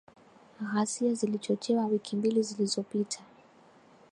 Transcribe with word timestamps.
Ghasia 0.73 1.13
zilizochochewa 1.13 1.85
wiki 1.85 2.15
mbili 2.15 2.43
zilizopita 2.43 3.19